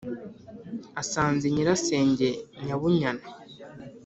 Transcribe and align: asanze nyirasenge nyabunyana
asanze 1.01 1.45
nyirasenge 1.53 2.29
nyabunyana 2.65 3.25